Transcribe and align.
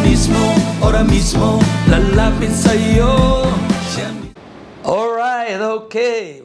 mismo, 0.00 0.56
mismo 1.04 1.60
Alright, 4.82 5.60
okay. 5.60 6.40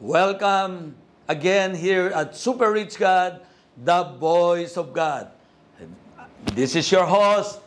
Welcome 0.00 0.96
again 1.28 1.74
here 1.74 2.06
at 2.14 2.34
Super 2.34 2.72
Rich 2.72 2.96
God, 2.96 3.42
the 3.76 4.04
voice 4.16 4.78
of 4.78 4.94
God. 4.94 5.28
This 6.54 6.74
is 6.74 6.90
your 6.90 7.04
host, 7.04 7.60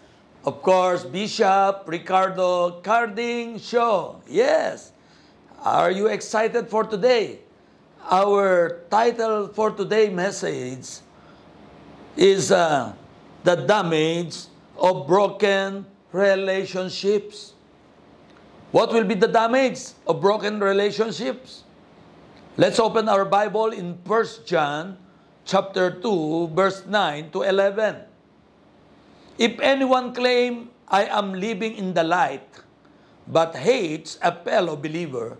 of 0.43 0.63
course, 0.63 1.03
Bishop 1.03 1.83
Ricardo 1.85 2.81
Carding 2.81 3.59
Show. 3.59 4.23
Yes. 4.27 4.91
Are 5.61 5.91
you 5.91 6.07
excited 6.07 6.67
for 6.67 6.83
today? 6.83 7.45
Our 8.09 8.81
title 8.89 9.49
for 9.49 9.69
today 9.69 10.09
message 10.09 11.05
is 12.17 12.51
uh, 12.51 12.93
the 13.43 13.55
damage 13.55 14.45
of 14.77 15.07
broken 15.07 15.85
relationships. 16.11 17.53
What 18.71 18.93
will 18.93 19.03
be 19.03 19.15
the 19.15 19.27
damage 19.27 19.97
of 20.07 20.21
broken 20.21 20.59
relationships? 20.59 21.63
Let's 22.57 22.79
open 22.79 23.09
our 23.09 23.25
Bible 23.25 23.73
in 23.73 23.97
1 24.05 24.45
John 24.45 24.97
chapter 25.45 25.89
2 25.89 26.53
verse 26.53 26.85
9 26.85 27.31
to 27.31 27.41
11. 27.43 28.05
If 29.37 29.59
anyone 29.59 30.13
claim 30.13 30.69
I 30.87 31.05
am 31.05 31.33
living 31.33 31.75
in 31.75 31.93
the 31.93 32.03
light 32.03 32.47
but 33.27 33.55
hates 33.55 34.19
a 34.21 34.35
fellow 34.35 34.75
believer, 34.75 35.37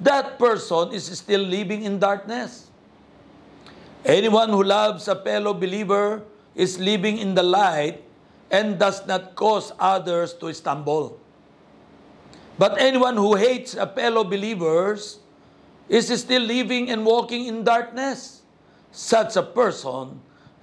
that 0.00 0.38
person 0.38 0.92
is 0.92 1.10
still 1.18 1.42
living 1.42 1.82
in 1.82 1.98
darkness. 1.98 2.70
Anyone 4.04 4.50
who 4.50 4.62
loves 4.62 5.08
a 5.08 5.16
fellow 5.16 5.54
believer 5.54 6.22
is 6.54 6.78
living 6.78 7.18
in 7.18 7.34
the 7.34 7.42
light 7.42 8.02
and 8.50 8.78
does 8.78 9.06
not 9.06 9.34
cause 9.34 9.72
others 9.78 10.34
to 10.34 10.52
stumble. 10.52 11.18
But 12.58 12.80
anyone 12.80 13.16
who 13.16 13.34
hates 13.34 13.74
a 13.74 13.86
fellow 13.86 14.24
believers 14.24 15.18
is 15.88 16.08
still 16.20 16.42
living 16.42 16.90
and 16.90 17.04
walking 17.04 17.46
in 17.46 17.64
darkness. 17.64 18.42
Such 18.92 19.36
a 19.36 19.42
person 19.42 20.20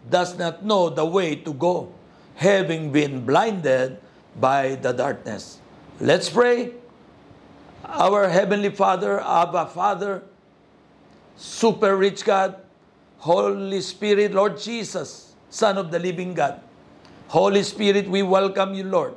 does 0.10 0.38
not 0.38 0.64
know 0.64 0.90
the 0.90 1.06
way 1.06 1.36
to 1.36 1.54
go, 1.54 1.92
having 2.36 2.92
been 2.92 3.26
blinded 3.26 3.98
by 4.40 4.76
the 4.76 4.94
darkness. 4.94 5.60
Let's 6.00 6.30
pray. 6.30 6.73
Our 7.84 8.30
Heavenly 8.30 8.70
Father, 8.70 9.20
Abba 9.20 9.66
Father, 9.66 10.23
Super 11.36 11.98
Rich 11.98 12.23
God, 12.23 12.56
Holy 13.17 13.82
Spirit, 13.82 14.34
Lord 14.34 14.60
Jesus, 14.60 15.28
Son 15.50 15.78
of 15.78 15.92
the 15.92 16.00
Living 16.00 16.33
God. 16.33 16.61
Holy 17.28 17.64
Spirit, 17.64 18.09
we 18.09 18.23
welcome 18.23 18.73
you, 18.73 18.83
Lord. 18.83 19.14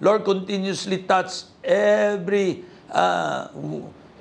Lord, 0.00 0.24
continuously 0.24 1.04
touch 1.04 1.44
every 1.62 2.64
uh, 2.90 3.48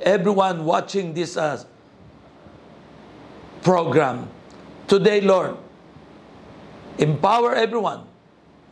everyone 0.02 0.66
watching 0.66 1.14
this 1.14 1.38
uh, 1.38 1.64
program. 3.64 4.28
Today, 4.88 5.22
Lord, 5.22 5.58
empower 6.98 7.56
everyone. 7.56 8.04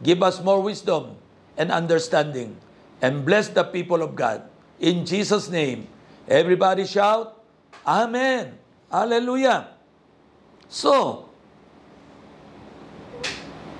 Give 0.04 0.24
us 0.24 0.42
more 0.44 0.62
wisdom 0.62 1.16
and 1.58 1.72
understanding. 1.72 2.56
And 3.02 3.24
bless 3.26 3.48
the 3.48 3.64
people 3.64 4.04
of 4.04 4.16
God. 4.16 4.44
In 4.80 5.06
Jesus' 5.06 5.50
name, 5.50 5.88
everybody 6.28 6.86
shout, 6.86 7.40
Amen. 7.88 8.58
Hallelujah. 8.92 9.70
So, 10.68 11.29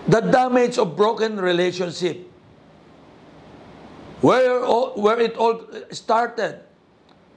the 0.10 0.22
damage 0.26 0.82
of 0.82 0.98
broken 0.98 1.38
relationship. 1.38 2.26
Where, 4.22 4.60
where 4.98 5.20
it 5.22 5.38
all 5.38 5.64
started. 5.92 6.66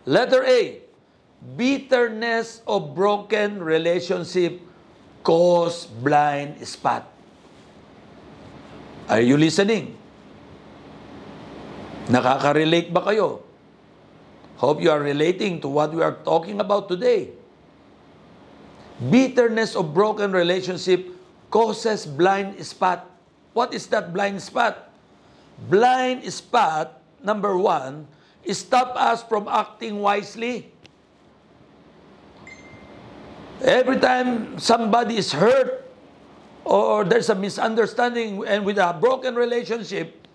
Letter 0.09 0.43
A, 0.43 0.81
bitterness 1.55 2.65
of 2.67 2.97
broken 2.97 3.63
relationship 3.63 4.59
cause 5.23 5.87
blind 5.87 6.59
spot. 6.67 7.07
Are 9.07 9.21
you 9.21 9.37
listening? 9.37 9.95
Nakaka-relate 12.09 12.91
ba 12.91 13.05
kayo? 13.05 13.47
Hope 14.59 14.83
you 14.83 14.91
are 14.91 14.99
relating 14.99 15.61
to 15.61 15.69
what 15.69 15.95
we 15.95 16.03
are 16.03 16.19
talking 16.25 16.59
about 16.59 16.89
today. 16.89 17.31
Bitterness 18.99 19.79
of 19.79 19.95
broken 19.95 20.33
relationship 20.35 21.12
causes 21.53 22.09
blind 22.09 22.57
spot. 22.65 23.05
What 23.53 23.77
is 23.77 23.87
that 23.93 24.11
blind 24.17 24.41
spot? 24.41 24.89
Blind 25.69 26.25
spot, 26.33 26.99
number 27.23 27.55
one, 27.55 28.09
stop 28.51 28.97
us 28.97 29.23
from 29.23 29.47
acting 29.47 30.01
wisely. 30.01 30.73
Every 33.61 34.01
time 34.01 34.59
somebody 34.59 35.21
is 35.21 35.31
hurt 35.31 35.87
or 36.65 37.05
there's 37.05 37.29
a 37.29 37.37
misunderstanding 37.37 38.43
and 38.49 38.65
with 38.65 38.81
a 38.81 38.97
broken 38.99 39.37
relationship, 39.37 40.27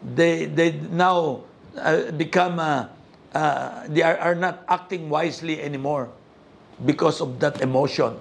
they 0.00 0.46
they 0.46 0.80
now 0.88 1.44
uh, 1.76 2.08
become 2.16 2.56
uh, 2.56 2.88
uh, 3.34 3.84
they 3.90 4.00
are, 4.00 4.16
are 4.16 4.38
not 4.38 4.64
acting 4.68 5.10
wisely 5.10 5.60
anymore 5.60 6.08
because 6.86 7.20
of 7.20 7.36
that 7.40 7.60
emotion. 7.60 8.16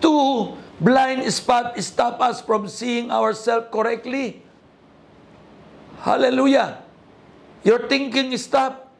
Two, 0.00 0.56
blind 0.82 1.22
spot 1.32 1.78
stop 1.78 2.20
us 2.20 2.42
from 2.42 2.66
seeing 2.66 3.10
ourselves 3.10 3.70
correctly. 3.70 4.42
Hallelujah. 6.02 6.82
Your 7.62 7.86
thinking 7.86 8.34
stop. 8.36 8.90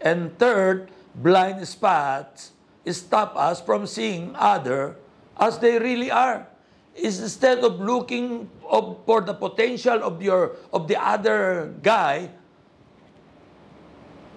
And 0.00 0.32
third, 0.38 0.88
blind 1.14 1.60
spots 1.68 2.52
stop 2.88 3.36
us 3.36 3.60
from 3.60 3.84
seeing 3.84 4.32
other 4.34 4.96
as 5.36 5.58
they 5.58 5.78
really 5.78 6.10
are. 6.10 6.48
Instead 6.96 7.60
of 7.62 7.78
looking 7.78 8.48
of, 8.66 8.98
for 9.04 9.20
the 9.20 9.34
potential 9.34 10.02
of 10.02 10.22
your 10.22 10.56
of 10.72 10.88
the 10.88 10.96
other 10.96 11.74
guy, 11.82 12.30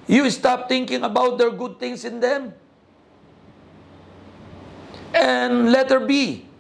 you 0.06 0.30
stop 0.30 0.68
thinking 0.68 1.02
about 1.02 1.38
their 1.38 1.50
good 1.50 1.80
things 1.80 2.06
in 2.06 2.20
them. 2.20 2.54
And 5.14 5.72
letter 5.72 6.00
B, 6.00 6.51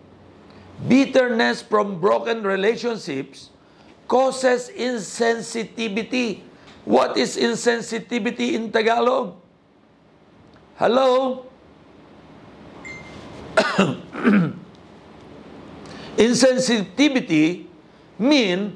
bitterness 0.87 1.61
from 1.61 1.99
broken 1.99 2.43
relationships 2.43 3.49
causes 4.07 4.69
insensitivity. 4.73 6.41
What 6.83 7.17
is 7.17 7.37
insensitivity 7.37 8.53
in 8.57 8.71
Tagalog? 8.71 9.37
Hello? 10.75 11.45
Insensitivity 16.17 17.65
mean 18.17 18.75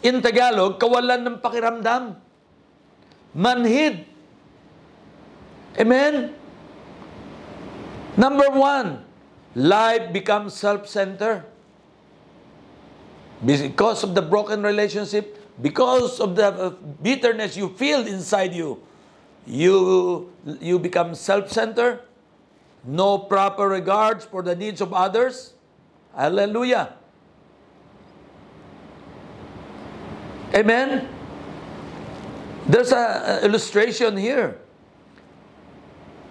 in 0.00 0.22
Tagalog 0.24 0.80
kawalan 0.80 1.28
ng 1.28 1.36
pakiramdam. 1.44 2.16
Manhid. 3.36 4.04
Amen? 5.76 6.36
Number 8.16 8.48
one, 8.52 9.00
life 9.54 10.12
becomes 10.12 10.54
self-centered. 10.54 11.44
Because 13.44 14.04
of 14.04 14.14
the 14.14 14.22
broken 14.22 14.62
relationship, 14.62 15.38
because 15.60 16.20
of 16.20 16.36
the 16.36 16.46
uh, 16.46 16.70
bitterness 17.02 17.56
you 17.56 17.68
feel 17.70 18.06
inside 18.06 18.54
you, 18.54 18.80
you, 19.46 20.32
you 20.60 20.78
become 20.78 21.14
self-centered, 21.14 22.00
no 22.84 23.18
proper 23.18 23.68
regards 23.68 24.24
for 24.24 24.42
the 24.42 24.54
needs 24.54 24.80
of 24.80 24.92
others. 24.92 25.54
Hallelujah. 26.14 26.94
Amen? 30.54 31.08
There's 32.68 32.92
a, 32.92 33.40
a 33.40 33.44
illustration 33.44 34.16
here 34.16 34.58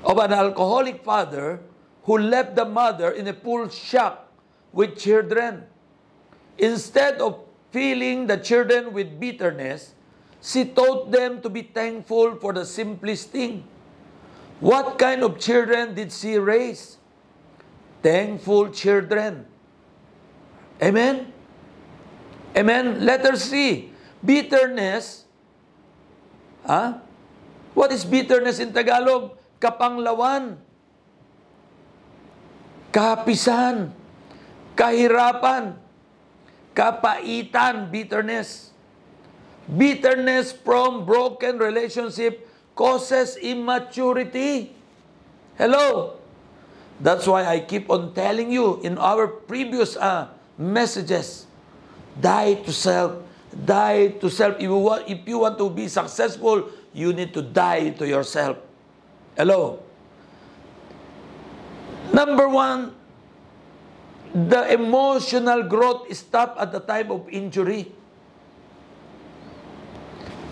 of 0.04 0.18
an 0.18 0.32
alcoholic 0.32 1.04
father 1.04 1.60
who 2.04 2.18
left 2.18 2.56
the 2.56 2.66
mother 2.66 3.12
in 3.12 3.28
a 3.28 3.34
full 3.34 3.70
shock 3.70 4.32
with 4.74 4.98
children. 4.98 5.64
Instead 6.58 7.22
of 7.22 7.40
filling 7.72 8.28
the 8.28 8.38
children 8.38 8.94
with 8.94 9.20
bitterness, 9.20 9.94
she 10.42 10.66
taught 10.66 11.12
them 11.12 11.42
to 11.42 11.50
be 11.50 11.62
thankful 11.62 12.36
for 12.36 12.54
the 12.54 12.66
simplest 12.66 13.30
thing. 13.30 13.64
What 14.60 14.98
kind 14.98 15.24
of 15.24 15.40
children 15.40 15.94
did 15.94 16.12
she 16.12 16.38
raise? 16.38 16.98
Thankful 18.02 18.70
children. 18.70 19.46
Amen? 20.82 21.34
Amen? 22.58 23.06
Letter 23.06 23.36
C. 23.38 23.94
Bitterness. 24.26 25.26
Huh? 26.66 26.98
What 27.74 27.92
is 27.92 28.06
bitterness 28.06 28.60
in 28.60 28.74
Tagalog? 28.74 29.38
Kapanglawan. 29.60 30.58
Kapisan, 32.92 33.96
kahirapan, 34.76 35.80
kapaitan, 36.76 37.90
bitterness. 37.90 38.72
Bitterness 39.72 40.52
from 40.52 41.08
broken 41.08 41.58
relationship 41.58 42.48
causes 42.76 43.40
immaturity. 43.40 44.76
Hello? 45.56 46.18
That's 47.00 47.26
why 47.26 47.46
I 47.48 47.64
keep 47.66 47.90
on 47.90 48.14
telling 48.14 48.52
you 48.52 48.80
in 48.84 48.98
our 48.98 49.28
previous 49.28 49.98
uh, 49.98 50.30
messages, 50.58 51.48
die 52.20 52.62
to 52.62 52.72
self, 52.74 53.24
die 53.54 54.20
to 54.22 54.30
self. 54.30 54.58
If 54.58 54.70
you, 54.70 54.78
want, 54.78 55.10
if 55.10 55.26
you 55.26 55.40
want 55.40 55.58
to 55.58 55.70
be 55.70 55.88
successful, 55.88 56.70
you 56.94 57.14
need 57.14 57.34
to 57.34 57.42
die 57.42 57.96
to 57.98 58.06
yourself. 58.06 58.58
Hello? 59.38 59.82
Number 62.14 62.48
one, 62.48 62.94
the 64.34 64.74
emotional 64.74 65.64
growth 65.64 66.12
stop 66.16 66.56
at 66.60 66.72
the 66.72 66.80
time 66.80 67.12
of 67.12 67.28
injury. 67.30 67.92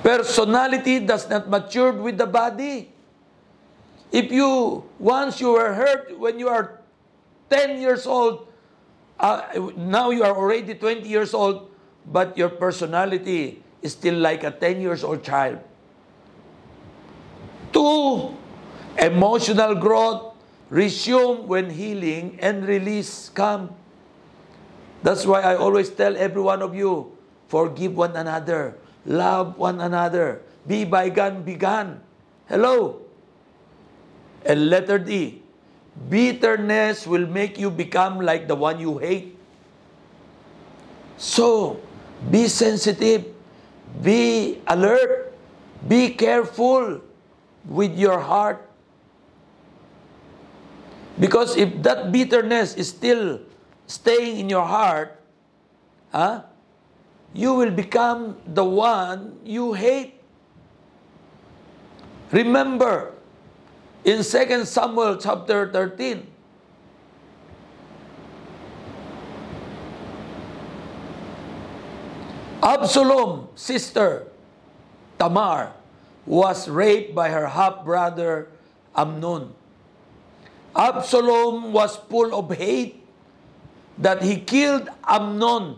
Personality 0.04 1.00
does 1.00 1.30
not 1.30 1.50
mature 1.50 1.92
with 1.92 2.18
the 2.18 2.26
body. 2.28 2.92
If 4.12 4.32
you, 4.32 4.84
once 4.98 5.40
you 5.40 5.54
were 5.54 5.74
hurt 5.74 6.18
when 6.18 6.40
you 6.40 6.48
are 6.48 6.80
10 7.50 7.80
years 7.82 8.08
old, 8.08 8.48
uh, 9.20 9.44
now 9.76 10.10
you 10.10 10.24
are 10.24 10.36
already 10.36 10.74
20 10.74 11.08
years 11.08 11.34
old, 11.34 11.70
but 12.08 12.38
your 12.38 12.50
personality 12.50 13.62
is 13.82 13.92
still 13.92 14.16
like 14.16 14.44
a 14.44 14.52
10 14.52 14.82
years 14.82 15.04
old 15.04 15.24
child. 15.24 15.60
Two, 17.72 18.36
emotional 18.98 19.76
growth 19.76 20.29
resume 20.70 21.48
when 21.48 21.70
healing 21.70 22.38
and 22.42 22.66
release 22.66 23.30
come. 23.30 23.74
That's 25.02 25.26
why 25.26 25.42
I 25.42 25.56
always 25.56 25.90
tell 25.90 26.16
every 26.16 26.42
one 26.42 26.62
of 26.62 26.76
you, 26.76 27.18
forgive 27.48 27.96
one 27.96 28.16
another, 28.16 28.78
love 29.06 29.58
one 29.58 29.82
another, 29.82 30.42
be 30.68 30.86
bygone, 30.86 31.44
be 31.44 31.56
gone. 31.56 32.02
Hello? 32.48 33.02
And 34.46 34.70
letter 34.70 35.00
D, 35.00 35.42
bitterness 36.10 37.08
will 37.08 37.28
make 37.28 37.58
you 37.58 37.70
become 37.70 38.20
like 38.22 38.48
the 38.48 38.56
one 38.56 38.80
you 38.80 38.98
hate. 38.98 39.36
So, 41.18 41.80
be 42.32 42.48
sensitive, 42.48 43.26
be 44.02 44.62
alert, 44.68 45.34
be 45.88 46.10
careful 46.12 47.02
with 47.66 47.98
your 47.98 48.20
heart. 48.20 48.69
Because 51.20 51.60
if 51.60 51.84
that 51.84 52.12
bitterness 52.12 52.76
is 52.76 52.90
still 52.90 53.44
staying 53.88 54.40
in 54.40 54.50
your 54.50 54.66
heart, 54.66 55.20
huh, 56.16 56.48
you 57.34 57.54
will 57.54 57.72
become 57.72 58.40
the 58.48 58.64
one 58.64 59.38
you 59.44 59.74
hate. 59.74 60.16
Remember, 62.32 63.14
in 64.06 64.24
2 64.24 64.64
Samuel 64.64 65.18
chapter 65.18 65.70
13, 65.70 66.26
Absalom, 72.64 73.50
sister 73.56 74.28
Tamar, 75.18 75.74
was 76.26 76.70
raped 76.70 77.16
by 77.16 77.30
her 77.30 77.48
half 77.48 77.84
brother 77.84 78.48
Amnon. 78.96 79.59
Absalom 80.80 81.76
was 81.76 82.00
full 82.08 82.32
of 82.32 82.48
hate 82.56 83.04
that 84.00 84.24
he 84.24 84.40
killed 84.40 84.88
Amnon, 85.04 85.76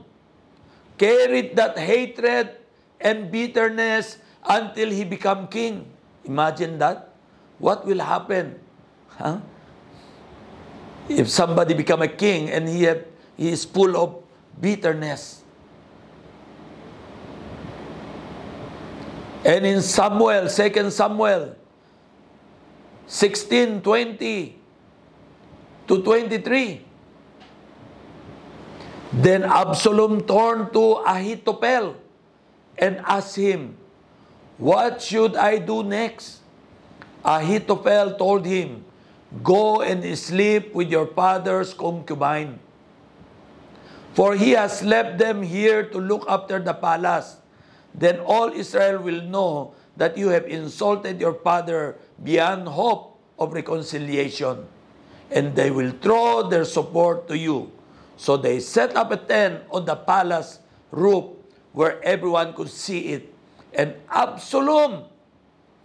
carried 1.01 1.57
that 1.57 1.73
hatred 1.73 2.53
and 3.01 3.33
bitterness 3.33 4.21
until 4.45 4.93
he 4.93 5.01
became 5.03 5.49
king. 5.49 5.89
Imagine 6.23 6.77
that. 6.77 7.09
What 7.57 7.81
will 7.81 7.97
happen? 7.97 8.61
Huh? 9.17 9.41
If 11.09 11.33
somebody 11.33 11.73
become 11.73 12.05
a 12.05 12.07
king 12.07 12.53
and 12.53 12.69
he, 12.69 12.83
have, 12.85 13.01
he 13.35 13.49
is 13.49 13.65
full 13.65 13.97
of 13.97 14.21
bitterness. 14.61 15.41
And 19.43 19.65
in 19.65 19.81
Samuel, 19.81 20.45
2 20.47 20.91
Samuel 20.93 21.55
16, 23.07 23.81
20 23.81 24.60
to 25.91 25.99
23, 25.99 26.79
then 29.11 29.43
Absalom 29.43 30.23
turned 30.23 30.71
to 30.71 31.03
Ahithophel 31.03 31.99
and 32.79 33.03
asked 33.03 33.35
him, 33.35 33.75
What 34.55 35.03
should 35.03 35.35
I 35.35 35.59
do 35.59 35.83
next? 35.83 36.39
Ahithophel 37.27 38.15
told 38.15 38.47
him, 38.47 38.85
Go 39.43 39.81
and 39.83 39.99
sleep 40.17 40.71
with 40.71 40.87
your 40.87 41.07
father's 41.11 41.73
concubine. 41.73 42.59
For 44.15 44.35
he 44.35 44.51
has 44.51 44.79
left 44.83 45.19
them 45.19 45.43
here 45.43 45.83
to 45.91 45.99
look 45.99 46.23
after 46.27 46.59
the 46.59 46.73
palace. 46.73 47.35
Then 47.93 48.23
all 48.23 48.47
Israel 48.55 49.03
will 49.03 49.23
know 49.27 49.75
that 49.97 50.15
you 50.15 50.29
have 50.29 50.47
insulted 50.47 51.19
your 51.19 51.35
father 51.35 51.99
beyond 52.23 52.67
hope 52.67 53.19
of 53.37 53.51
reconciliation. 53.51 54.67
And 55.31 55.55
they 55.55 55.71
will 55.71 55.91
throw 56.03 56.47
their 56.49 56.65
support 56.65 57.27
to 57.29 57.37
you. 57.37 57.71
So 58.17 58.37
they 58.37 58.59
set 58.59 58.95
up 58.95 59.11
a 59.11 59.17
tent 59.17 59.63
on 59.71 59.85
the 59.85 59.95
palace 59.95 60.59
roof 60.91 61.25
where 61.71 62.03
everyone 62.03 62.53
could 62.53 62.69
see 62.69 63.15
it. 63.15 63.33
And 63.73 63.95
Absalom 64.11 65.05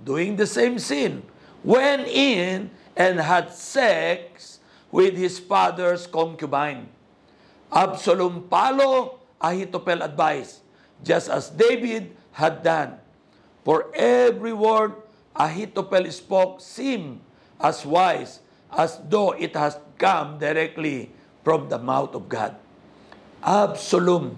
doing 0.05 0.37
the 0.37 0.47
same 0.47 0.79
sin, 0.79 1.23
went 1.65 2.07
in 2.09 2.71
and 2.97 3.21
had 3.21 3.53
sex 3.53 4.61
with 4.91 5.17
his 5.17 5.39
father's 5.39 6.07
concubine. 6.07 6.89
Absalom 7.73 8.49
follow 8.49 9.21
Ahithophel 9.41 10.03
advice, 10.03 10.61
just 11.05 11.29
as 11.29 11.51
David 11.51 12.17
had 12.33 12.63
done. 12.63 12.97
For 13.65 13.91
every 13.95 14.53
word 14.53 14.95
Ahithophel 15.35 16.11
spoke 16.13 16.61
seemed 16.61 17.21
as 17.61 17.85
wise 17.85 18.41
as 18.77 19.01
though 19.09 19.33
it 19.33 19.57
has 19.57 19.79
come 19.99 20.39
directly 20.39 21.11
from 21.43 21.69
the 21.69 21.79
mouth 21.79 22.15
of 22.15 22.29
God. 22.29 22.55
Absalom 23.43 24.37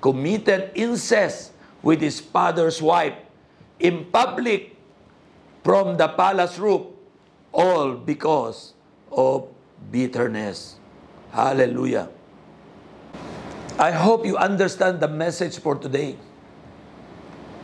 committed 0.00 0.70
incest 0.74 1.52
with 1.82 2.00
his 2.00 2.20
father's 2.20 2.80
wife 2.82 3.14
in 3.78 4.04
public 4.12 4.76
from 5.64 5.96
the 5.96 6.08
palace 6.08 6.58
roof, 6.58 6.86
all 7.52 7.94
because 7.94 8.74
of 9.10 9.48
bitterness. 9.90 10.76
Hallelujah. 11.32 12.08
I 13.78 13.92
hope 13.92 14.26
you 14.26 14.36
understand 14.36 15.00
the 15.00 15.08
message 15.08 15.58
for 15.58 15.74
today. 15.74 16.16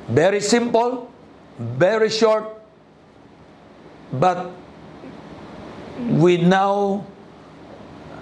Very 0.09 0.41
simple, 0.41 1.11
very 1.59 2.09
short, 2.09 2.63
but 4.13 4.53
we 5.97 6.37
now 6.37 7.05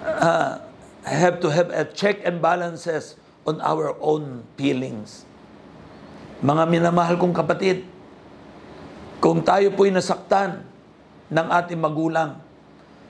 uh, 0.03 0.63
have 1.03 1.43
to 1.43 1.51
have 1.51 1.69
a 1.75 1.83
check 1.83 2.23
and 2.23 2.39
balances 2.39 3.19
on 3.43 3.59
our 3.59 3.93
own 3.99 4.47
feelings. 4.55 5.27
Mga 6.39 6.63
minamahal 6.71 7.19
kong 7.19 7.35
kapatid, 7.35 7.83
kung 9.19 9.43
tayo 9.43 9.71
po'y 9.75 9.91
nasaktan 9.91 10.63
ng 11.27 11.47
ating 11.51 11.79
magulang, 11.79 12.39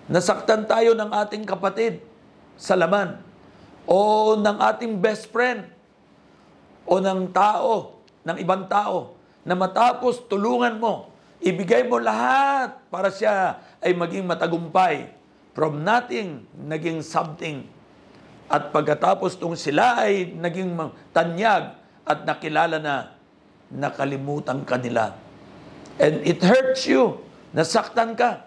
nasaktan 0.10 0.66
tayo 0.66 0.98
ng 0.98 1.10
ating 1.14 1.44
kapatid 1.46 2.02
sa 2.58 2.74
laman, 2.74 3.22
o 3.86 4.34
ng 4.38 4.58
ating 4.74 4.98
best 4.98 5.30
friend, 5.30 5.68
o 6.86 6.98
ng 7.02 7.30
tao, 7.30 8.02
ng 8.26 8.38
ibang 8.42 8.66
tao, 8.66 9.14
na 9.46 9.54
matapos 9.54 10.26
tulungan 10.26 10.78
mo, 10.82 11.15
ibigay 11.46 11.86
mo 11.86 12.02
lahat 12.02 12.74
para 12.90 13.14
siya 13.14 13.62
ay 13.78 13.94
maging 13.94 14.26
matagumpay. 14.26 15.14
From 15.54 15.86
nothing, 15.86 16.44
naging 16.58 17.06
something. 17.06 17.64
At 18.50 18.74
pagkatapos 18.74 19.38
tung 19.38 19.56
sila 19.56 20.04
ay 20.04 20.34
naging 20.34 20.74
tanyag 21.14 21.78
at 22.04 22.26
nakilala 22.26 22.82
na, 22.82 23.16
nakalimutan 23.72 24.62
ka 24.68 24.78
nila 24.78 25.16
And 25.96 26.24
it 26.28 26.44
hurts 26.44 26.84
you. 26.88 27.24
Nasaktan 27.56 28.20
ka. 28.20 28.44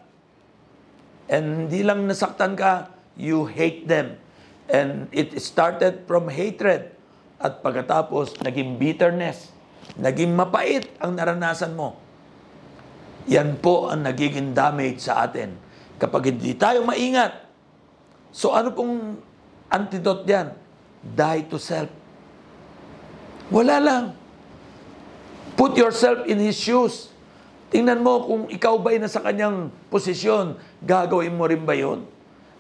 And 1.29 1.69
hindi 1.69 1.81
lang 1.81 2.05
nasaktan 2.05 2.57
ka, 2.57 2.93
you 3.17 3.49
hate 3.49 3.89
them. 3.89 4.21
And 4.69 5.09
it 5.17 5.33
started 5.41 6.05
from 6.05 6.29
hatred. 6.29 6.93
At 7.41 7.65
pagkatapos, 7.65 8.45
naging 8.45 8.77
bitterness. 8.77 9.49
Naging 9.97 10.37
mapait 10.37 10.85
ang 11.01 11.17
naranasan 11.17 11.73
mo. 11.73 11.97
Yan 13.29 13.61
po 13.61 13.93
ang 13.93 14.09
nagiging 14.09 14.57
damage 14.57 15.05
sa 15.05 15.29
atin. 15.29 15.53
Kapag 16.01 16.33
hindi 16.33 16.57
tayo 16.57 16.83
maingat, 16.83 17.49
So 18.33 18.53
ano 18.53 18.73
pong 18.73 19.19
antidote 19.73 20.23
diyan? 20.29 20.49
Die 21.03 21.41
to 21.49 21.57
self. 21.57 21.89
Wala 23.49 23.81
lang. 23.81 24.05
Put 25.57 25.75
yourself 25.75 26.29
in 26.29 26.39
his 26.39 26.55
shoes. 26.55 27.11
Tingnan 27.69 28.01
mo 28.01 28.25
kung 28.25 28.43
ikaw 28.49 28.81
ba'y 28.81 28.97
nasa 28.97 29.21
kanyang 29.21 29.69
posisyon, 29.93 30.57
gagawin 30.81 31.37
mo 31.37 31.45
rin 31.45 31.67
ba 31.69 31.77
yun? 31.77 32.07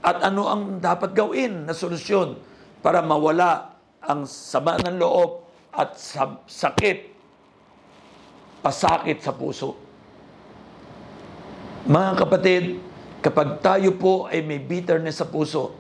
At 0.04 0.20
ano 0.20 0.50
ang 0.50 0.82
dapat 0.82 1.16
gawin 1.16 1.64
na 1.64 1.72
solusyon 1.72 2.36
para 2.84 3.00
mawala 3.00 3.78
ang 4.04 4.28
sama 4.28 4.76
ng 4.82 5.00
loob 5.00 5.48
at 5.72 5.96
sa- 5.96 6.44
sakit, 6.44 7.08
pasakit 8.60 9.24
sa 9.24 9.32
puso? 9.32 9.87
Mga 11.86 12.10
kapatid, 12.18 12.64
kapag 13.22 13.62
tayo 13.62 13.94
po 13.94 14.26
ay 14.26 14.42
may 14.42 14.58
bitterness 14.58 15.22
sa 15.22 15.30
puso, 15.30 15.76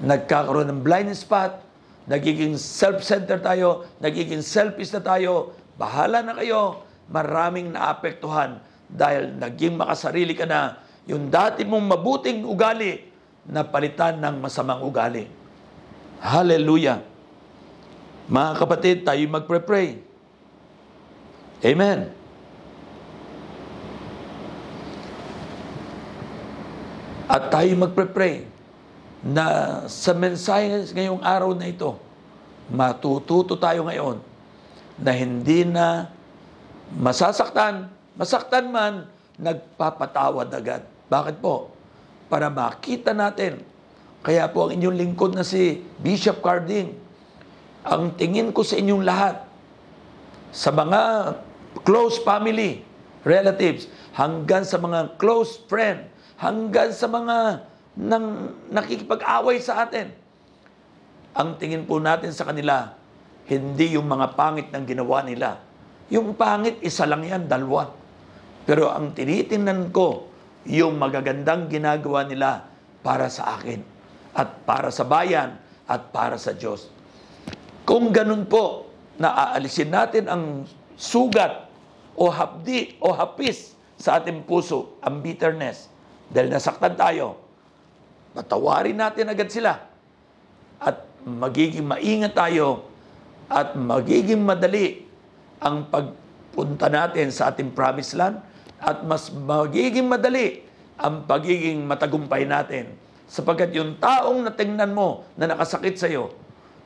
nagkakaroon 0.00 0.72
ng 0.72 0.80
blind 0.80 1.12
spot, 1.12 1.60
nagiging 2.08 2.56
self-centered 2.56 3.44
tayo, 3.44 3.84
nagiging 4.00 4.40
selfish 4.40 4.88
na 4.94 5.04
tayo, 5.04 5.52
bahala 5.76 6.24
na 6.24 6.32
kayo, 6.38 6.80
maraming 7.12 7.74
naapektuhan 7.74 8.62
dahil 8.88 9.36
naging 9.36 9.76
makasarili 9.76 10.32
ka 10.32 10.48
na 10.48 10.80
yung 11.04 11.28
dati 11.28 11.66
mong 11.66 11.98
mabuting 11.98 12.46
ugali 12.46 13.04
na 13.44 13.66
palitan 13.66 14.16
ng 14.22 14.38
masamang 14.38 14.80
ugali. 14.80 15.26
Hallelujah! 16.22 17.02
Mga 18.30 18.52
kapatid, 18.54 18.96
tayo 19.02 19.18
magpre-pray. 19.26 19.98
Amen. 21.62 22.21
At 27.32 27.48
tayo 27.48 27.72
magpre-pray 27.80 28.44
na 29.24 29.44
sa 29.88 30.12
mensahe 30.12 30.84
ngayong 30.92 31.24
araw 31.24 31.56
na 31.56 31.72
ito, 31.72 31.96
matututo 32.68 33.56
tayo 33.56 33.88
ngayon 33.88 34.20
na 35.00 35.16
hindi 35.16 35.64
na 35.64 36.12
masasaktan, 36.92 37.88
masaktan 38.20 38.68
man, 38.68 39.08
nagpapatawad 39.40 40.52
agad. 40.52 40.84
Bakit 41.08 41.40
po? 41.40 41.72
Para 42.28 42.52
makita 42.52 43.16
natin. 43.16 43.64
Kaya 44.20 44.44
po 44.52 44.68
ang 44.68 44.76
inyong 44.76 45.00
lingkod 45.00 45.32
na 45.32 45.40
si 45.40 45.80
Bishop 46.04 46.44
Carding, 46.44 46.92
ang 47.80 48.12
tingin 48.12 48.52
ko 48.52 48.60
sa 48.60 48.76
inyong 48.76 49.08
lahat, 49.08 49.40
sa 50.52 50.68
mga 50.68 51.32
close 51.80 52.20
family, 52.20 52.84
relatives, 53.24 53.88
hanggang 54.12 54.68
sa 54.68 54.76
mga 54.76 55.16
close 55.16 55.64
friend, 55.64 56.12
hanggang 56.42 56.90
sa 56.90 57.06
mga 57.06 57.62
nang 57.94 58.50
nakikipag-away 58.72 59.62
sa 59.62 59.86
atin. 59.86 60.10
Ang 61.38 61.54
tingin 61.56 61.86
po 61.86 62.02
natin 62.02 62.34
sa 62.34 62.48
kanila, 62.48 62.98
hindi 63.46 63.94
yung 63.94 64.10
mga 64.10 64.34
pangit 64.34 64.68
ng 64.74 64.84
ginawa 64.84 65.22
nila. 65.22 65.62
Yung 66.10 66.34
pangit, 66.34 66.82
isa 66.82 67.06
lang 67.06 67.24
yan, 67.24 67.46
dalawa. 67.46 67.94
Pero 68.66 68.90
ang 68.90 69.14
tinitingnan 69.14 69.94
ko, 69.94 70.28
yung 70.68 70.98
magagandang 70.98 71.70
ginagawa 71.70 72.26
nila 72.26 72.68
para 73.00 73.28
sa 73.32 73.56
akin, 73.56 73.80
at 74.36 74.64
para 74.66 74.92
sa 74.92 75.04
bayan, 75.06 75.56
at 75.88 76.12
para 76.12 76.36
sa 76.40 76.52
Diyos. 76.52 76.88
Kung 77.84 78.12
ganun 78.12 78.48
po, 78.48 78.88
na 79.20 79.52
aalisin 79.52 79.92
natin 79.92 80.24
ang 80.26 80.64
sugat 80.96 81.68
o 82.16 82.32
hapdi 82.32 82.96
o 82.98 83.12
hapis 83.12 83.76
sa 84.00 84.18
ating 84.20 84.48
puso, 84.48 84.96
ang 85.04 85.20
bitterness, 85.20 85.92
dahil 86.32 86.48
nasaktan 86.48 86.96
tayo, 86.96 87.36
patawarin 88.32 88.96
natin 88.96 89.28
agad 89.28 89.52
sila. 89.52 89.76
At 90.80 91.04
magiging 91.28 91.84
maingat 91.84 92.32
tayo 92.32 92.88
at 93.52 93.76
magiging 93.76 94.40
madali 94.40 95.04
ang 95.60 95.86
pagpunta 95.92 96.88
natin 96.88 97.28
sa 97.28 97.52
ating 97.52 97.76
promised 97.76 98.16
land 98.16 98.40
at 98.80 99.04
mas 99.04 99.30
magiging 99.30 100.08
madali 100.08 100.64
ang 100.98 101.28
pagiging 101.28 101.84
matagumpay 101.84 102.48
natin. 102.48 102.90
Sapagkat 103.28 103.76
yung 103.76 104.00
taong 104.00 104.42
natingnan 104.48 104.90
mo 104.90 105.28
na 105.36 105.52
nakasakit 105.52 105.94
sa 106.00 106.08
iyo, 106.08 106.32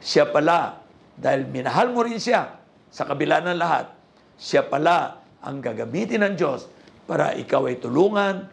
siya 0.02 0.28
pala, 0.28 0.82
dahil 1.16 1.48
minahal 1.48 1.94
mo 1.94 2.04
rin 2.04 2.20
siya 2.20 2.60
sa 2.92 3.08
kabila 3.08 3.40
ng 3.40 3.56
lahat, 3.56 3.88
siya 4.36 4.66
pala 4.66 5.22
ang 5.40 5.64
gagamitin 5.64 6.20
ng 6.26 6.34
Diyos 6.36 6.68
para 7.08 7.32
ikaw 7.38 7.70
ay 7.70 7.80
tulungan 7.80 8.50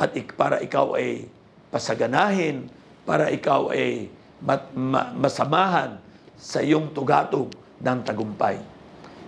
at 0.00 0.16
ik- 0.16 0.32
para 0.32 0.64
ikaw 0.64 0.96
ay 0.96 1.28
pasaganahin, 1.68 2.72
para 3.04 3.28
ikaw 3.28 3.68
ay 3.68 4.08
mat- 4.40 4.72
ma- 4.72 5.12
masamahan 5.12 6.00
sa 6.40 6.64
iyong 6.64 6.88
tugatog 6.96 7.52
ng 7.84 7.98
tagumpay. 8.00 8.56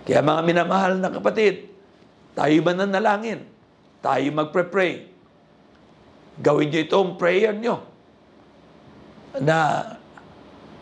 Kaya 0.03 0.25
mga 0.25 0.41
minamahal 0.41 0.97
na 0.97 1.13
kapatid, 1.13 1.69
tayo 2.33 2.57
mananalangin, 2.65 3.45
tayo 4.01 4.25
magpre-pray. 4.33 5.13
Gawin 6.41 6.73
niyo 6.73 6.89
itong 6.89 7.21
prayer 7.21 7.53
niyo 7.53 7.85
na 9.37 9.85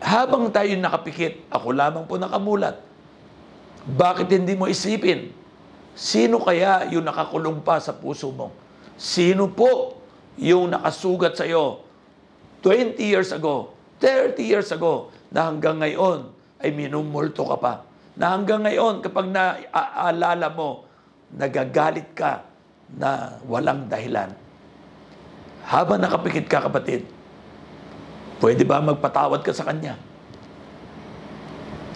habang 0.00 0.48
tayo 0.48 0.72
nakapikit, 0.80 1.52
ako 1.52 1.76
lamang 1.76 2.08
po 2.08 2.16
nakamulat, 2.16 2.80
bakit 3.84 4.32
hindi 4.32 4.56
mo 4.56 4.64
isipin, 4.66 5.30
sino 5.92 6.40
kaya 6.40 6.88
yung 6.88 7.04
nakakulong 7.04 7.60
pa 7.60 7.76
sa 7.76 7.92
puso 7.92 8.32
mo? 8.32 8.50
Sino 8.96 9.50
po 9.50 10.00
yung 10.40 10.72
nakasugat 10.72 11.36
sa 11.36 11.44
iyo 11.44 11.84
20 12.62 12.94
years 13.02 13.34
ago, 13.34 13.74
30 13.98 14.38
years 14.38 14.70
ago, 14.70 15.10
na 15.34 15.50
hanggang 15.50 15.82
ngayon 15.82 16.30
ay 16.62 16.70
minumulto 16.70 17.42
ka 17.42 17.56
pa? 17.58 17.74
Na 18.14 18.38
hanggang 18.38 18.62
ngayon, 18.62 19.02
kapag 19.02 19.26
naaalala 19.32 20.46
mo, 20.54 20.86
nagagalit 21.34 22.12
ka 22.14 22.46
na 22.92 23.40
walang 23.48 23.88
dahilan. 23.90 24.30
Habang 25.66 25.98
nakapikit 25.98 26.46
ka, 26.46 26.68
kapatid, 26.68 27.08
pwede 28.38 28.62
ba 28.62 28.78
magpatawad 28.78 29.42
ka 29.42 29.50
sa 29.50 29.66
Kanya? 29.66 29.96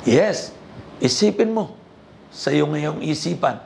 Yes, 0.07 0.55
isipin 1.03 1.51
mo 1.53 1.75
sa 2.31 2.51
iyong 2.55 2.75
ngayong 2.75 3.01
isipan. 3.07 3.59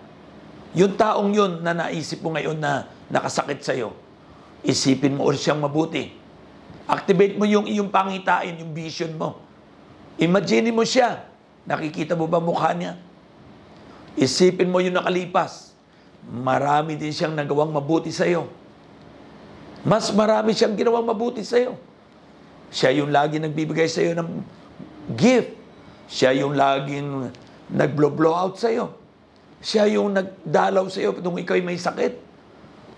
Yung 0.77 0.97
taong 0.97 1.33
yun 1.33 1.61
na 1.61 1.73
naisip 1.77 2.21
mo 2.25 2.33
ngayon 2.35 2.57
na 2.61 2.89
nakasakit 3.11 3.61
sa 3.61 3.75
iyo, 3.75 3.93
isipin 4.62 5.19
mo 5.19 5.26
ulit 5.26 5.43
siyang 5.43 5.61
mabuti. 5.61 6.14
Activate 6.87 7.35
mo 7.35 7.45
yung 7.47 7.67
iyong 7.67 7.90
pangitain, 7.90 8.55
yung 8.59 8.71
vision 8.71 9.14
mo. 9.19 9.43
Imagine 10.19 10.71
mo 10.71 10.87
siya. 10.87 11.26
Nakikita 11.67 12.14
mo 12.19 12.26
ba 12.31 12.43
mukha 12.43 12.75
niya? 12.75 12.99
Isipin 14.19 14.71
mo 14.71 14.83
yung 14.83 14.99
nakalipas. 14.99 15.75
Marami 16.26 16.99
din 16.99 17.14
siyang 17.14 17.35
nagawang 17.35 17.71
mabuti 17.71 18.11
sa 18.11 18.26
iyo. 18.26 18.47
Mas 19.87 20.11
marami 20.12 20.52
siyang 20.52 20.76
ginawang 20.76 21.07
mabuti 21.07 21.43
sa 21.47 21.59
iyo. 21.59 21.79
Siya 22.71 22.95
yung 22.95 23.11
lagi 23.11 23.43
nagbibigay 23.43 23.90
sa 23.90 24.02
iyo 24.02 24.14
ng 24.14 24.31
gift. 25.14 25.57
Siya 26.11 26.35
yung 26.37 26.55
laging 26.59 27.31
nag-blow 27.71 28.35
out 28.35 28.59
sa 28.59 28.71
iyo. 28.71 28.95
Siya 29.62 29.88
yung 29.90 30.14
nagdalaw 30.14 30.87
sa 30.90 31.00
iyo 31.02 31.17
nung 31.23 31.38
ikaw 31.38 31.57
may 31.62 31.79
sakit. 31.79 32.30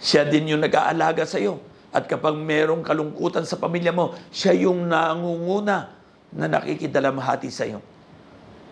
Siya 0.02 0.26
din 0.26 0.50
yung 0.50 0.62
nag-aalaga 0.66 1.23
sa 1.23 1.38
iyo. 1.38 1.62
At 1.94 2.11
kapag 2.11 2.35
merong 2.35 2.82
kalungkutan 2.82 3.47
sa 3.47 3.54
pamilya 3.54 3.94
mo, 3.94 4.18
siya 4.35 4.50
yung 4.66 4.90
nangunguna 4.90 5.94
na 6.35 6.47
nakikidalamhati 6.50 7.47
sa 7.54 7.71
iyo. 7.71 7.78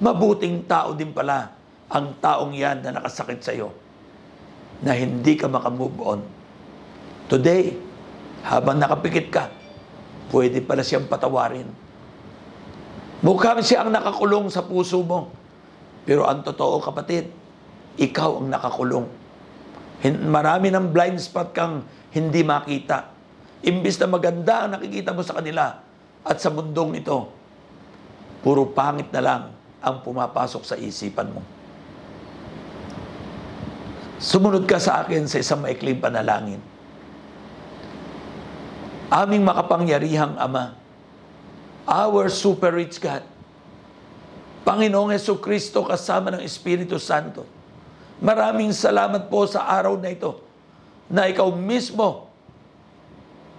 Mabuting 0.02 0.66
tao 0.66 0.90
din 0.99 1.14
pala 1.14 1.54
ang 1.87 2.18
taong 2.18 2.50
yan 2.50 2.82
na 2.82 2.99
nakasakit 2.99 3.40
sa 3.46 3.54
iyo 3.54 3.70
na 4.82 4.96
hindi 4.96 5.37
ka 5.38 5.46
makamove 5.46 6.00
on. 6.02 6.20
Today, 7.30 7.78
habang 8.42 8.80
nakapikit 8.80 9.26
ka, 9.30 9.44
pwede 10.32 10.64
pala 10.64 10.80
siyang 10.80 11.06
patawarin. 11.06 11.68
Mukhang 13.20 13.60
siya 13.60 13.84
ang 13.84 13.92
nakakulong 13.92 14.49
sa 14.49 14.64
puso 14.64 15.04
mo. 15.04 15.28
Pero 16.08 16.25
ang 16.25 16.40
totoo, 16.40 16.80
kapatid, 16.80 17.28
ikaw 18.00 18.40
ang 18.40 18.49
nakakulong. 18.49 19.04
Marami 20.09 20.73
ng 20.73 20.88
blind 20.88 21.21
spot 21.21 21.52
kang 21.52 21.85
hindi 22.16 22.40
makita. 22.40 23.12
Imbis 23.61 24.00
na 24.00 24.09
maganda 24.09 24.64
ang 24.64 24.80
nakikita 24.80 25.12
mo 25.12 25.21
sa 25.21 25.37
kanila 25.37 25.76
at 26.25 26.37
sa 26.40 26.49
mundong 26.49 27.04
ito, 27.04 27.28
puro 28.40 28.73
pangit 28.73 29.12
na 29.12 29.21
lang 29.21 29.42
ang 29.85 30.00
pumapasok 30.00 30.62
sa 30.64 30.76
isipan 30.80 31.28
mo. 31.28 31.45
Sumunod 34.21 34.69
ka 34.69 34.76
sa 34.76 35.04
akin 35.04 35.25
sa 35.28 35.40
isang 35.40 35.64
maikling 35.64 36.00
panalangin. 36.00 36.61
Aming 39.12 39.45
makapangyarihang 39.45 40.37
Ama, 40.37 40.76
our 41.88 42.28
super 42.28 42.73
rich 42.73 43.00
God, 43.00 43.25
Panginoong 44.62 45.16
Yeso 45.16 45.40
Kristo 45.40 45.83
kasama 45.83 46.30
ng 46.30 46.45
Espiritu 46.45 47.00
Santo, 47.00 47.49
maraming 48.21 48.71
salamat 48.71 49.27
po 49.33 49.49
sa 49.49 49.67
araw 49.67 49.97
na 49.97 50.12
ito 50.12 50.39
na 51.11 51.27
ikaw 51.27 51.50
mismo 51.50 52.31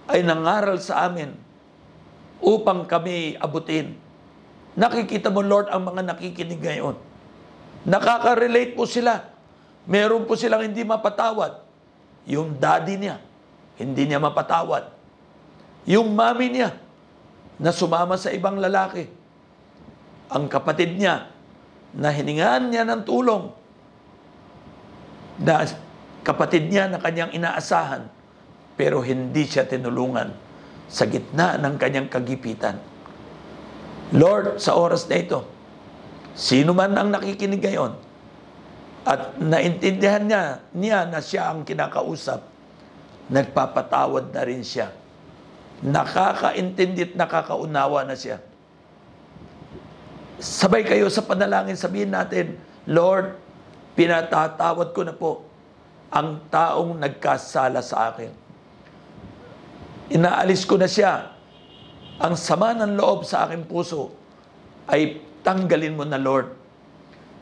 ay 0.08 0.24
nangaral 0.24 0.80
sa 0.80 1.06
amin 1.06 1.34
upang 2.42 2.88
kami 2.88 3.38
abutin. 3.38 3.94
Nakikita 4.72 5.28
mo, 5.28 5.44
Lord, 5.44 5.68
ang 5.68 5.84
mga 5.84 6.02
nakikinig 6.10 6.58
ngayon. 6.58 6.96
Nakaka-relate 7.84 8.72
po 8.72 8.88
sila. 8.88 9.30
Meron 9.84 10.24
po 10.24 10.34
silang 10.34 10.64
hindi 10.64 10.80
mapatawad. 10.82 11.60
Yung 12.26 12.56
daddy 12.56 12.96
niya, 12.98 13.20
hindi 13.76 14.08
niya 14.08 14.22
mapatawad. 14.22 14.88
Yung 15.84 16.14
mami 16.14 16.46
niya, 16.50 16.78
na 17.62 17.70
sumama 17.70 18.18
sa 18.18 18.34
ibang 18.34 18.58
lalaki. 18.58 19.06
Ang 20.32 20.50
kapatid 20.50 20.98
niya, 20.98 21.30
na 21.92 22.08
hiningaan 22.08 22.72
niya 22.72 22.88
ng 22.88 23.04
tulong. 23.04 23.52
Na 25.40 25.64
kapatid 26.26 26.68
niya 26.68 26.90
na 26.92 27.00
kanyang 27.00 27.32
inaasahan, 27.32 28.10
pero 28.76 29.00
hindi 29.00 29.48
siya 29.48 29.64
tinulungan 29.64 30.32
sa 30.90 31.08
gitna 31.08 31.56
ng 31.56 31.74
kanyang 31.80 32.08
kagipitan. 32.12 32.76
Lord, 34.12 34.60
sa 34.60 34.76
oras 34.76 35.08
na 35.08 35.16
ito, 35.16 35.40
Sino 36.32 36.72
man 36.72 36.96
ang 36.96 37.12
nakikinig 37.12 37.60
ngayon 37.60 37.92
at 39.04 39.36
naintindihan 39.36 40.24
niya, 40.24 40.42
niya 40.72 41.04
na 41.04 41.20
siya 41.20 41.52
ang 41.52 41.66
kinakausap, 41.66 42.40
nagpapatawad 43.28 44.32
na 44.32 44.42
rin 44.46 44.62
siya. 44.64 44.94
Nakakaintindi 45.82 47.12
at 47.12 47.14
nakakaunawa 47.18 48.06
na 48.06 48.14
siya. 48.14 48.38
Sabay 50.38 50.86
kayo 50.86 51.10
sa 51.10 51.26
panalangin, 51.26 51.74
sabihin 51.74 52.14
natin, 52.14 52.56
Lord, 52.86 53.34
pinatatawad 53.98 54.88
ko 54.96 55.00
na 55.04 55.14
po 55.14 55.32
ang 56.12 56.44
taong 56.52 57.00
nagkasala 57.00 57.80
sa 57.80 58.12
akin. 58.12 58.30
Inaalis 60.12 60.68
ko 60.68 60.76
na 60.76 60.84
siya. 60.84 61.32
Ang 62.20 62.36
sama 62.36 62.76
ng 62.76 63.00
loob 63.00 63.24
sa 63.24 63.48
aking 63.48 63.64
puso 63.64 64.12
ay 64.92 65.24
tanggalin 65.40 65.96
mo 65.96 66.04
na 66.04 66.20
Lord. 66.20 66.52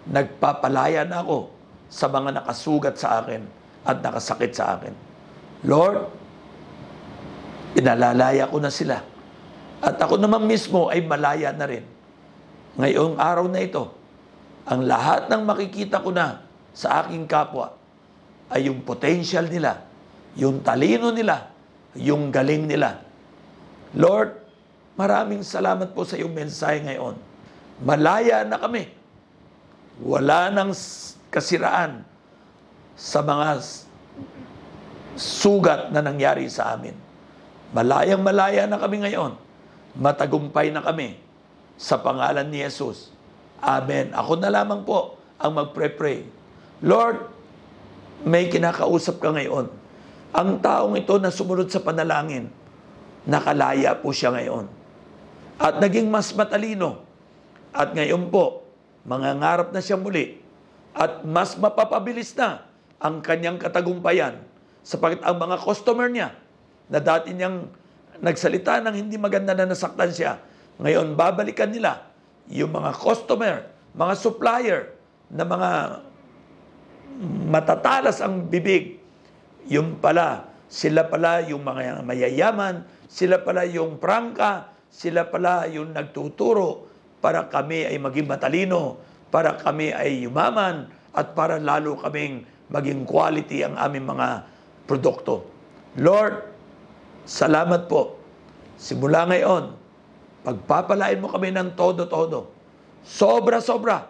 Nagpapalaya 0.07 1.03
na 1.03 1.27
ako 1.27 1.51
sa 1.91 2.07
mga 2.07 2.41
nakasugat 2.41 2.95
sa 2.95 3.21
akin 3.21 3.43
at 3.83 3.99
nakasakit 3.99 4.55
sa 4.55 4.79
akin. 4.79 4.95
Lord, 5.67 6.07
pinalalaya 7.75 8.47
ko 8.47 8.63
na 8.63 8.71
sila. 8.71 9.03
At 9.83 9.99
ako 9.99 10.17
naman 10.17 10.47
mismo 10.47 10.87
ay 10.89 11.03
malaya 11.03 11.51
na 11.51 11.67
rin. 11.67 11.85
Ngayong 12.79 13.19
araw 13.19 13.51
na 13.51 13.61
ito, 13.61 13.91
ang 14.69 14.85
lahat 14.85 15.29
ng 15.31 15.43
makikita 15.45 16.03
ko 16.03 16.13
na 16.13 16.45
sa 16.77 17.05
aking 17.05 17.25
kapwa 17.25 17.73
ay 18.51 18.69
yung 18.69 18.83
potential 18.83 19.47
nila, 19.47 19.85
yung 20.37 20.61
talino 20.61 21.15
nila, 21.15 21.51
yung 21.97 22.29
galing 22.35 22.67
nila. 22.67 23.03
Lord, 23.95 24.37
maraming 24.95 25.43
salamat 25.43 25.95
po 25.95 26.07
sa 26.07 26.19
iyong 26.19 26.35
mensahe 26.35 26.83
ngayon 26.83 27.31
malaya 27.81 28.45
na 28.45 28.61
kami. 28.61 28.93
Wala 30.01 30.49
nang 30.53 30.73
kasiraan 31.33 32.05
sa 32.97 33.21
mga 33.25 33.61
sugat 35.17 35.93
na 35.93 36.01
nangyari 36.05 36.49
sa 36.49 36.77
amin. 36.77 36.97
Malayang 37.73 38.25
malaya 38.25 38.65
na 38.65 38.81
kami 38.81 39.05
ngayon. 39.05 39.37
Matagumpay 39.97 40.73
na 40.73 40.81
kami 40.85 41.19
sa 41.77 42.01
pangalan 42.01 42.49
ni 42.49 42.65
Jesus. 42.65 43.13
Amen. 43.61 44.17
Ako 44.17 44.41
na 44.41 44.49
lamang 44.49 44.83
po 44.89 45.21
ang 45.37 45.53
magpre-pray. 45.53 46.25
Lord, 46.81 47.29
may 48.25 48.49
kinakausap 48.49 49.21
ka 49.21 49.33
ngayon. 49.33 49.69
Ang 50.33 50.51
taong 50.61 50.97
ito 50.97 51.17
na 51.21 51.33
sumunod 51.33 51.69
sa 51.69 51.81
panalangin, 51.85 52.49
nakalaya 53.29 53.97
po 53.97 54.13
siya 54.13 54.33
ngayon. 54.33 54.65
At 55.61 55.77
naging 55.77 56.09
mas 56.09 56.33
matalino 56.33 57.05
at 57.77 57.93
ngayon 57.93 58.33
po, 58.33 58.65
mangangarap 59.05 59.73
na 59.73 59.85
siya 59.85 60.01
muli 60.01 60.41
at 60.97 61.23
mas 61.23 61.55
mapapabilis 61.57 62.33
na 62.35 62.65
ang 63.01 63.21
kanyang 63.21 63.57
katagumpayan 63.57 64.41
sapagkat 64.85 65.21
ang 65.25 65.37
mga 65.37 65.57
customer 65.61 66.09
niya 66.09 66.37
na 66.91 66.99
dati 66.99 67.33
niyang 67.33 67.69
nagsalita 68.21 68.83
ng 68.85 68.95
hindi 68.97 69.17
maganda 69.17 69.57
na 69.57 69.69
nasaktan 69.69 70.13
siya, 70.13 70.41
ngayon 70.81 71.17
babalikan 71.17 71.73
nila 71.73 72.10
yung 72.51 72.75
mga 72.75 72.91
customer, 72.99 73.71
mga 73.95 74.15
supplier 74.19 74.81
na 75.31 75.47
mga 75.47 75.71
matatalas 77.47 78.19
ang 78.19 78.51
bibig. 78.51 78.99
Yung 79.71 80.03
pala, 80.03 80.51
sila 80.67 81.07
pala 81.07 81.47
yung 81.47 81.63
mga 81.63 82.03
mayayaman, 82.03 82.83
sila 83.07 83.39
pala 83.43 83.63
yung 83.67 84.03
prangka, 84.03 84.75
sila 84.91 85.31
pala 85.31 85.71
yung 85.71 85.95
nagtuturo 85.95 86.91
para 87.23 87.47
kami 87.47 87.87
ay 87.87 87.97
maging 88.03 88.27
matalino, 88.27 88.99
para 89.31 89.55
kami 89.55 89.95
ay 89.95 90.27
yumaman, 90.27 90.91
at 91.15 91.35
para 91.35 91.59
lalo 91.59 91.99
kaming 91.99 92.47
maging 92.71 93.03
quality 93.03 93.67
ang 93.67 93.75
aming 93.79 94.07
mga 94.07 94.47
produkto. 94.87 95.43
Lord, 95.99 96.47
salamat 97.27 97.91
po. 97.91 98.15
Simula 98.79 99.27
ngayon, 99.27 99.75
pagpapalain 100.47 101.21
mo 101.21 101.29
kami 101.29 101.53
ng 101.53 101.75
todo-todo. 101.77 102.53
Sobra-sobra. 103.05 104.09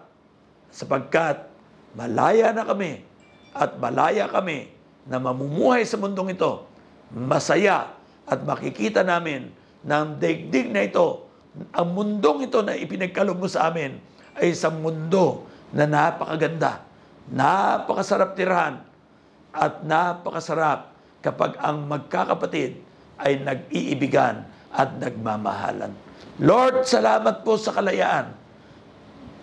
Sapagkat 0.71 1.51
malaya 1.99 2.55
na 2.55 2.63
kami 2.63 3.03
at 3.51 3.75
malaya 3.83 4.31
kami 4.31 4.71
na 5.07 5.19
mamumuhay 5.19 5.83
sa 5.83 5.99
mundong 5.99 6.39
ito. 6.39 6.67
Masaya 7.11 7.91
at 8.23 8.39
makikita 8.47 9.03
namin 9.03 9.51
ng 9.83 10.07
daigdig 10.23 10.71
na 10.71 10.87
ito 10.87 11.31
ang 11.75 11.89
mundong 11.91 12.47
ito 12.47 12.63
na 12.63 12.79
ipinagkaloob 12.79 13.43
mo 13.43 13.49
sa 13.51 13.71
amin 13.71 13.99
ay 14.39 14.55
isang 14.55 14.79
mundo 14.79 15.51
na 15.75 15.87
napakaganda, 15.87 16.83
napakasarap 17.31 18.39
tirahan, 18.39 18.83
at 19.51 19.83
napakasarap 19.83 20.95
kapag 21.19 21.59
ang 21.59 21.91
magkakapatid 21.91 22.79
ay 23.19 23.43
nag-iibigan 23.43 24.47
at 24.71 24.95
nagmamahalan. 25.03 25.91
Lord, 26.41 26.89
salamat 26.89 27.45
po 27.45 27.61
sa 27.61 27.77
kalayaan. 27.77 28.33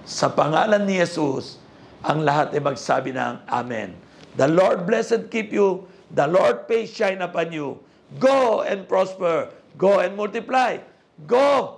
Sa 0.08 0.32
pangalan 0.32 0.88
ni 0.88 0.98
Jesus, 0.98 1.62
ang 2.02 2.24
lahat 2.24 2.56
ay 2.56 2.62
magsabi 2.64 3.12
ng 3.14 3.44
Amen. 3.52 3.94
The 4.40 4.48
Lord 4.50 4.88
bless 4.88 5.12
and 5.14 5.28
keep 5.28 5.52
you. 5.54 5.86
The 6.14 6.26
Lord 6.26 6.66
face 6.66 6.96
shine 6.96 7.20
upon 7.20 7.52
you. 7.52 7.84
Go 8.18 8.64
and 8.64 8.88
prosper. 8.88 9.52
Go 9.76 10.00
and 10.00 10.16
multiply. 10.16 10.80
Go 11.28 11.78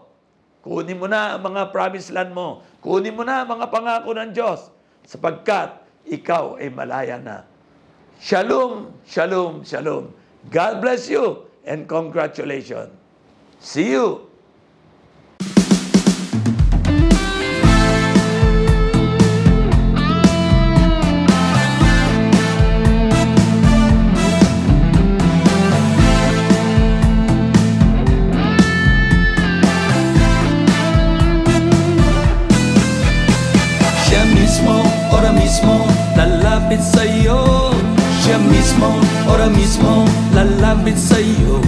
Kunin 0.69 1.01
mo 1.01 1.09
na 1.09 1.33
ang 1.33 1.41
mga 1.41 1.73
promised 1.73 2.13
land 2.13 2.29
mo. 2.29 2.62
Kunin 2.83 3.17
mo 3.17 3.25
na 3.25 3.41
ang 3.41 3.49
mga 3.49 3.73
pangako 3.73 4.13
ng 4.13 4.29
Diyos 4.35 4.69
sapagkat 5.07 5.81
ikaw 6.05 6.62
ay 6.62 6.69
malaya 6.69 7.17
na. 7.17 7.41
Shalom, 8.21 8.93
shalom, 9.07 9.65
shalom. 9.65 10.13
God 10.53 10.83
bless 10.83 11.09
you 11.09 11.49
and 11.65 11.89
congratulations. 11.89 12.93
See 13.63 13.95
you 13.95 14.28
mismo, 38.79 38.95
ora 39.27 39.47
mismo, 39.49 40.05
lalapit 40.33 40.95
sa'yo 40.95 41.59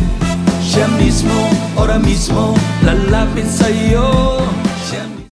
Siya 0.64 0.88
mismo, 0.96 1.36
ora 1.76 2.00
mismo, 2.00 2.56
lalapit 2.88 3.48
sa'yo 3.52 4.40